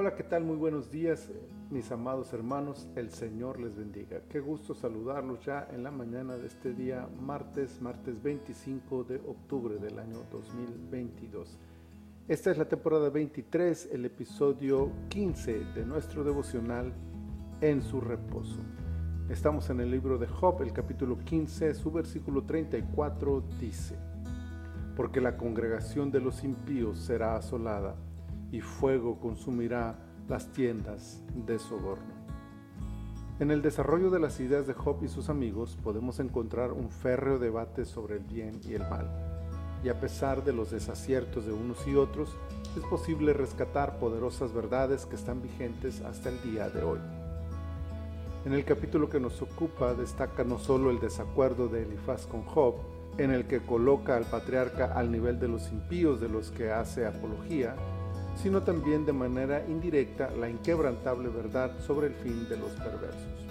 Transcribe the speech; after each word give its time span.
Hola, 0.00 0.14
¿qué 0.14 0.22
tal? 0.22 0.44
Muy 0.44 0.54
buenos 0.54 0.92
días, 0.92 1.28
mis 1.70 1.90
amados 1.90 2.32
hermanos. 2.32 2.86
El 2.94 3.10
Señor 3.10 3.58
les 3.58 3.74
bendiga. 3.74 4.20
Qué 4.28 4.38
gusto 4.38 4.72
saludarlos 4.72 5.44
ya 5.44 5.66
en 5.72 5.82
la 5.82 5.90
mañana 5.90 6.36
de 6.36 6.46
este 6.46 6.72
día, 6.72 7.08
martes, 7.20 7.82
martes 7.82 8.22
25 8.22 9.02
de 9.02 9.16
octubre 9.16 9.76
del 9.78 9.98
año 9.98 10.22
2022. 10.30 11.58
Esta 12.28 12.52
es 12.52 12.58
la 12.58 12.68
temporada 12.68 13.10
23, 13.10 13.88
el 13.90 14.04
episodio 14.04 14.92
15 15.08 15.64
de 15.74 15.84
nuestro 15.84 16.22
devocional 16.22 16.92
En 17.60 17.82
su 17.82 18.00
reposo. 18.00 18.60
Estamos 19.28 19.68
en 19.68 19.80
el 19.80 19.90
libro 19.90 20.16
de 20.16 20.28
Job, 20.28 20.62
el 20.62 20.72
capítulo 20.72 21.18
15, 21.18 21.74
su 21.74 21.90
versículo 21.90 22.44
34 22.44 23.42
dice, 23.58 23.96
Porque 24.94 25.20
la 25.20 25.36
congregación 25.36 26.12
de 26.12 26.20
los 26.20 26.44
impíos 26.44 27.00
será 27.00 27.34
asolada 27.34 27.96
y 28.50 28.60
fuego 28.60 29.18
consumirá 29.20 29.98
las 30.28 30.52
tiendas 30.52 31.22
de 31.34 31.58
soborno. 31.58 32.18
En 33.40 33.50
el 33.50 33.62
desarrollo 33.62 34.10
de 34.10 34.18
las 34.18 34.40
ideas 34.40 34.66
de 34.66 34.74
Job 34.74 35.02
y 35.04 35.08
sus 35.08 35.28
amigos 35.28 35.78
podemos 35.82 36.18
encontrar 36.18 36.72
un 36.72 36.90
férreo 36.90 37.38
debate 37.38 37.84
sobre 37.84 38.16
el 38.16 38.24
bien 38.24 38.60
y 38.68 38.74
el 38.74 38.82
mal, 38.88 39.08
y 39.84 39.88
a 39.88 40.00
pesar 40.00 40.44
de 40.44 40.52
los 40.52 40.72
desaciertos 40.72 41.46
de 41.46 41.52
unos 41.52 41.86
y 41.86 41.94
otros, 41.94 42.36
es 42.76 42.82
posible 42.84 43.32
rescatar 43.32 43.98
poderosas 43.98 44.52
verdades 44.52 45.06
que 45.06 45.14
están 45.14 45.40
vigentes 45.40 46.00
hasta 46.00 46.30
el 46.30 46.42
día 46.42 46.68
de 46.68 46.82
hoy. 46.82 46.98
En 48.44 48.52
el 48.52 48.64
capítulo 48.64 49.08
que 49.08 49.20
nos 49.20 49.40
ocupa 49.42 49.94
destaca 49.94 50.42
no 50.42 50.58
solo 50.58 50.90
el 50.90 51.00
desacuerdo 51.00 51.68
de 51.68 51.82
Elifaz 51.82 52.26
con 52.26 52.42
Job, 52.42 52.74
en 53.18 53.30
el 53.30 53.46
que 53.46 53.60
coloca 53.60 54.16
al 54.16 54.24
patriarca 54.24 54.92
al 54.94 55.10
nivel 55.10 55.38
de 55.38 55.48
los 55.48 55.70
impíos 55.70 56.20
de 56.20 56.28
los 56.28 56.50
que 56.50 56.70
hace 56.70 57.06
apología, 57.06 57.74
sino 58.42 58.62
también 58.62 59.04
de 59.04 59.12
manera 59.12 59.66
indirecta 59.68 60.30
la 60.30 60.48
inquebrantable 60.48 61.28
verdad 61.28 61.78
sobre 61.80 62.06
el 62.06 62.14
fin 62.14 62.48
de 62.48 62.56
los 62.56 62.70
perversos. 62.72 63.46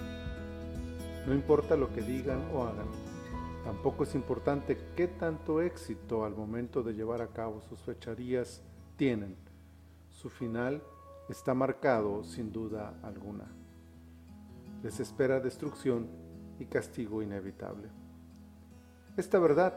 No 1.26 1.34
importa 1.34 1.76
lo 1.76 1.92
que 1.92 2.00
digan 2.00 2.42
o 2.54 2.62
hagan, 2.64 2.86
tampoco 3.64 4.04
es 4.04 4.14
importante 4.14 4.78
qué 4.96 5.08
tanto 5.08 5.60
éxito 5.60 6.24
al 6.24 6.34
momento 6.34 6.82
de 6.82 6.94
llevar 6.94 7.20
a 7.20 7.28
cabo 7.28 7.60
sus 7.68 7.80
fecharías 7.80 8.62
tienen. 8.96 9.36
Su 10.10 10.30
final 10.30 10.82
está 11.28 11.52
marcado 11.52 12.24
sin 12.24 12.50
duda 12.50 12.94
alguna. 13.02 13.44
Les 14.82 15.00
espera 15.00 15.38
destrucción 15.38 16.08
y 16.58 16.64
castigo 16.64 17.22
inevitable. 17.22 17.88
Esta 19.18 19.38
verdad 19.38 19.74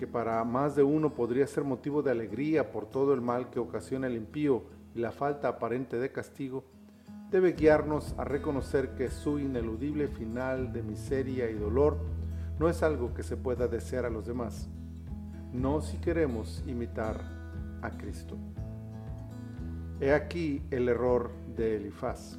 que 0.00 0.06
para 0.06 0.42
más 0.44 0.74
de 0.76 0.82
uno 0.82 1.12
podría 1.12 1.46
ser 1.46 1.62
motivo 1.62 2.00
de 2.00 2.10
alegría 2.10 2.72
por 2.72 2.86
todo 2.86 3.12
el 3.12 3.20
mal 3.20 3.50
que 3.50 3.58
ocasiona 3.58 4.06
el 4.06 4.16
impío 4.16 4.62
y 4.94 5.00
la 5.00 5.12
falta 5.12 5.48
aparente 5.48 5.98
de 5.98 6.10
castigo, 6.10 6.64
debe 7.30 7.52
guiarnos 7.52 8.14
a 8.16 8.24
reconocer 8.24 8.94
que 8.94 9.10
su 9.10 9.38
ineludible 9.38 10.08
final 10.08 10.72
de 10.72 10.82
miseria 10.82 11.50
y 11.50 11.52
dolor 11.52 11.98
no 12.58 12.70
es 12.70 12.82
algo 12.82 13.12
que 13.12 13.22
se 13.22 13.36
pueda 13.36 13.68
desear 13.68 14.06
a 14.06 14.10
los 14.10 14.24
demás, 14.24 14.70
no 15.52 15.82
si 15.82 15.98
queremos 15.98 16.64
imitar 16.66 17.20
a 17.82 17.90
Cristo. 17.90 18.38
He 20.00 20.14
aquí 20.14 20.62
el 20.70 20.88
error 20.88 21.30
de 21.58 21.76
Elifaz. 21.76 22.38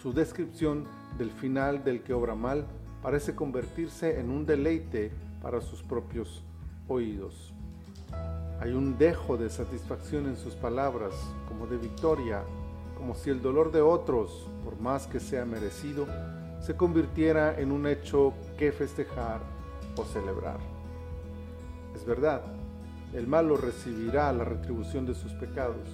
Su 0.00 0.12
descripción 0.12 0.84
del 1.18 1.32
final 1.32 1.82
del 1.82 2.04
que 2.04 2.14
obra 2.14 2.36
mal 2.36 2.64
parece 3.02 3.34
convertirse 3.34 4.20
en 4.20 4.30
un 4.30 4.46
deleite 4.46 5.10
para 5.44 5.60
sus 5.60 5.82
propios 5.82 6.42
oídos. 6.88 7.52
Hay 8.60 8.72
un 8.72 8.96
dejo 8.96 9.36
de 9.36 9.50
satisfacción 9.50 10.26
en 10.26 10.38
sus 10.38 10.54
palabras, 10.54 11.12
como 11.46 11.66
de 11.66 11.76
victoria, 11.76 12.42
como 12.96 13.14
si 13.14 13.28
el 13.28 13.42
dolor 13.42 13.70
de 13.70 13.82
otros, 13.82 14.48
por 14.64 14.80
más 14.80 15.06
que 15.06 15.20
sea 15.20 15.44
merecido, 15.44 16.06
se 16.60 16.76
convirtiera 16.76 17.60
en 17.60 17.72
un 17.72 17.86
hecho 17.86 18.32
que 18.56 18.72
festejar 18.72 19.42
o 19.98 20.04
celebrar. 20.04 20.60
Es 21.94 22.06
verdad, 22.06 22.40
el 23.12 23.26
malo 23.26 23.58
recibirá 23.58 24.32
la 24.32 24.44
retribución 24.44 25.04
de 25.04 25.14
sus 25.14 25.32
pecados. 25.34 25.88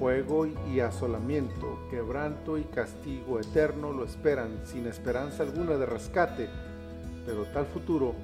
Fuego 0.00 0.46
y 0.46 0.80
asolamiento, 0.80 1.78
quebranto 1.90 2.58
y 2.58 2.64
castigo 2.64 3.38
eterno 3.38 3.92
lo 3.92 4.04
esperan 4.04 4.62
sin 4.64 4.88
esperanza 4.88 5.44
alguna 5.44 5.76
de 5.76 5.86
rescate, 5.86 6.48
pero 7.24 7.44
tal 7.44 7.66
futuro 7.66 8.16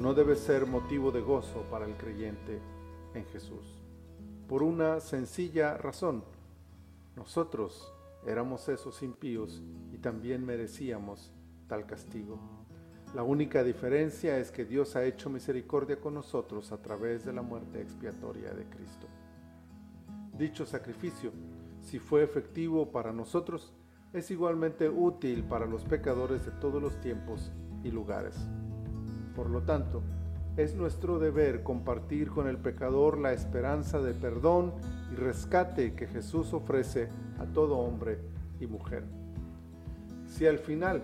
no 0.00 0.14
debe 0.14 0.36
ser 0.36 0.66
motivo 0.66 1.10
de 1.10 1.20
gozo 1.20 1.62
para 1.70 1.86
el 1.86 1.96
creyente 1.96 2.60
en 3.14 3.24
Jesús. 3.26 3.80
Por 4.48 4.62
una 4.62 5.00
sencilla 5.00 5.76
razón, 5.76 6.24
nosotros 7.16 7.92
éramos 8.26 8.68
esos 8.68 9.02
impíos 9.02 9.62
y 9.92 9.98
también 9.98 10.44
merecíamos 10.44 11.32
tal 11.68 11.86
castigo. 11.86 12.38
La 13.14 13.22
única 13.22 13.62
diferencia 13.62 14.38
es 14.38 14.50
que 14.50 14.64
Dios 14.64 14.96
ha 14.96 15.04
hecho 15.04 15.28
misericordia 15.28 16.00
con 16.00 16.14
nosotros 16.14 16.72
a 16.72 16.80
través 16.80 17.24
de 17.24 17.32
la 17.32 17.42
muerte 17.42 17.82
expiatoria 17.82 18.54
de 18.54 18.64
Cristo. 18.64 19.06
Dicho 20.38 20.64
sacrificio, 20.64 21.30
si 21.82 21.98
fue 21.98 22.22
efectivo 22.22 22.90
para 22.90 23.12
nosotros, 23.12 23.74
es 24.14 24.30
igualmente 24.30 24.88
útil 24.88 25.44
para 25.44 25.66
los 25.66 25.84
pecadores 25.84 26.46
de 26.46 26.52
todos 26.52 26.80
los 26.80 27.00
tiempos 27.00 27.52
y 27.84 27.90
lugares. 27.90 28.36
Por 29.34 29.50
lo 29.50 29.62
tanto, 29.62 30.02
es 30.56 30.74
nuestro 30.74 31.18
deber 31.18 31.62
compartir 31.62 32.30
con 32.30 32.46
el 32.46 32.58
pecador 32.58 33.18
la 33.18 33.32
esperanza 33.32 34.00
de 34.00 34.12
perdón 34.12 34.74
y 35.12 35.16
rescate 35.16 35.94
que 35.94 36.06
Jesús 36.06 36.52
ofrece 36.52 37.08
a 37.38 37.46
todo 37.46 37.78
hombre 37.78 38.18
y 38.60 38.66
mujer. 38.66 39.04
Si 40.26 40.46
al 40.46 40.58
final 40.58 41.02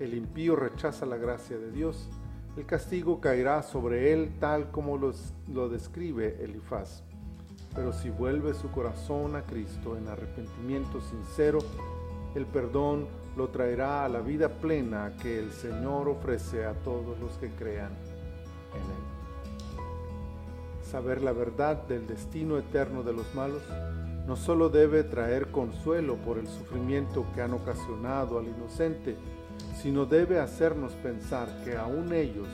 el 0.00 0.14
impío 0.14 0.56
rechaza 0.56 1.06
la 1.06 1.16
gracia 1.16 1.58
de 1.58 1.70
Dios, 1.70 2.08
el 2.56 2.66
castigo 2.66 3.20
caerá 3.20 3.62
sobre 3.62 4.12
él 4.12 4.32
tal 4.40 4.70
como 4.72 4.98
lo 4.98 5.68
describe 5.68 6.42
Elifaz. 6.42 7.04
Pero 7.74 7.92
si 7.92 8.10
vuelve 8.10 8.54
su 8.54 8.70
corazón 8.72 9.36
a 9.36 9.42
Cristo 9.42 9.96
en 9.96 10.08
arrepentimiento 10.08 11.00
sincero, 11.00 11.60
el 12.34 12.46
perdón 12.46 13.06
lo 13.36 13.48
traerá 13.48 14.04
a 14.04 14.08
la 14.08 14.20
vida 14.20 14.48
plena 14.48 15.14
que 15.20 15.38
el 15.38 15.52
Señor 15.52 16.08
ofrece 16.08 16.64
a 16.64 16.74
todos 16.74 17.18
los 17.20 17.32
que 17.38 17.50
crean 17.50 17.92
en 18.74 18.82
Él. 18.82 19.10
Saber 20.82 21.22
la 21.22 21.32
verdad 21.32 21.86
del 21.86 22.06
destino 22.06 22.58
eterno 22.58 23.02
de 23.02 23.12
los 23.12 23.32
malos 23.34 23.62
no 24.26 24.36
solo 24.36 24.68
debe 24.68 25.04
traer 25.04 25.50
consuelo 25.50 26.16
por 26.16 26.38
el 26.38 26.48
sufrimiento 26.48 27.24
que 27.34 27.42
han 27.42 27.54
ocasionado 27.54 28.38
al 28.38 28.48
inocente, 28.48 29.16
sino 29.80 30.06
debe 30.06 30.40
hacernos 30.40 30.92
pensar 30.94 31.48
que 31.64 31.76
aún 31.76 32.12
ellos, 32.12 32.48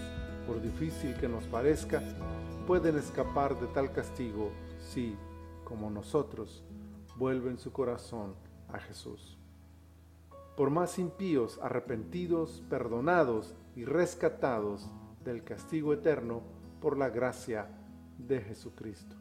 por 0.46 0.60
difícil 0.60 1.14
que 1.14 1.28
nos 1.28 1.44
parezca, 1.44 2.02
pueden 2.66 2.96
escapar 2.96 3.58
de 3.58 3.66
tal 3.68 3.92
castigo 3.92 4.50
si, 4.78 5.16
como 5.64 5.90
nosotros, 5.90 6.62
vuelven 7.16 7.58
su 7.58 7.72
corazón 7.72 8.34
a 8.68 8.78
Jesús 8.78 9.38
por 10.56 10.70
más 10.70 10.98
impíos, 10.98 11.60
arrepentidos, 11.62 12.62
perdonados 12.70 13.54
y 13.74 13.84
rescatados 13.84 14.90
del 15.24 15.44
castigo 15.44 15.92
eterno 15.92 16.42
por 16.80 16.96
la 16.96 17.10
gracia 17.10 17.68
de 18.18 18.40
Jesucristo. 18.40 19.16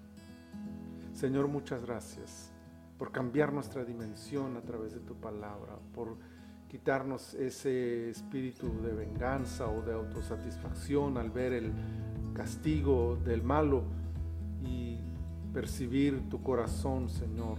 Señor, 1.13 1.47
muchas 1.47 1.81
gracias 1.81 2.51
por 2.97 3.11
cambiar 3.11 3.51
nuestra 3.51 3.83
dimensión 3.83 4.55
a 4.55 4.61
través 4.61 4.93
de 4.93 5.01
tu 5.01 5.15
palabra, 5.15 5.77
por 5.93 6.15
quitarnos 6.69 7.33
ese 7.33 8.09
espíritu 8.09 8.81
de 8.81 8.93
venganza 8.93 9.67
o 9.67 9.81
de 9.81 9.93
autosatisfacción 9.93 11.17
al 11.17 11.31
ver 11.31 11.53
el 11.53 11.73
castigo 12.33 13.17
del 13.23 13.43
malo 13.43 13.83
y 14.61 14.99
percibir 15.53 16.29
tu 16.29 16.41
corazón, 16.41 17.09
Señor, 17.09 17.57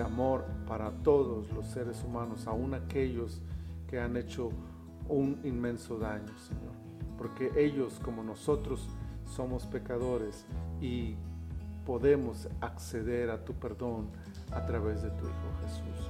de 0.00 0.06
amor 0.06 0.46
para 0.66 0.90
todos 0.90 1.52
los 1.52 1.66
seres 1.66 2.02
humanos, 2.02 2.46
aun 2.46 2.72
aquellos 2.72 3.42
que 3.86 4.00
han 4.00 4.16
hecho 4.16 4.50
un 5.10 5.38
inmenso 5.44 5.98
daño, 5.98 6.32
Señor. 6.38 6.72
Porque 7.18 7.50
ellos, 7.54 8.00
como 8.02 8.22
nosotros, 8.22 8.88
somos 9.26 9.66
pecadores 9.66 10.46
y 10.80 11.16
podemos 11.84 12.48
acceder 12.62 13.28
a 13.28 13.44
tu 13.44 13.52
perdón 13.52 14.08
a 14.52 14.64
través 14.64 15.02
de 15.02 15.10
tu 15.10 15.24
Hijo 15.26 15.50
Jesús. 15.64 16.08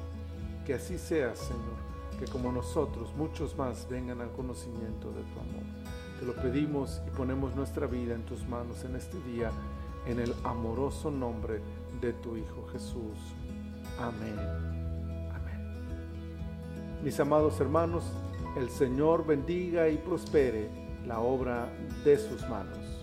Que 0.64 0.74
así 0.74 0.96
sea, 0.96 1.34
Señor, 1.34 1.80
que 2.20 2.26
como 2.26 2.52
nosotros, 2.52 3.12
muchos 3.16 3.58
más 3.58 3.88
vengan 3.90 4.20
al 4.20 4.30
conocimiento 4.30 5.10
de 5.10 5.22
tu 5.22 5.40
amor. 5.40 5.64
Te 6.20 6.26
lo 6.26 6.34
pedimos 6.34 7.02
y 7.08 7.10
ponemos 7.10 7.56
nuestra 7.56 7.88
vida 7.88 8.14
en 8.14 8.24
tus 8.24 8.46
manos 8.46 8.84
en 8.84 8.94
este 8.94 9.20
día, 9.22 9.50
en 10.06 10.20
el 10.20 10.32
amoroso 10.44 11.10
nombre 11.10 11.60
de 12.00 12.12
tu 12.12 12.36
Hijo 12.36 12.68
Jesús. 12.70 13.18
Amén. 14.00 14.38
Amén. 15.34 17.02
Mis 17.02 17.20
amados 17.20 17.60
hermanos, 17.60 18.04
el 18.56 18.70
Señor 18.70 19.26
bendiga 19.26 19.88
y 19.88 19.98
prospere 19.98 20.70
la 21.06 21.20
obra 21.20 21.68
de 22.02 22.16
sus 22.16 22.40
manos. 22.48 22.99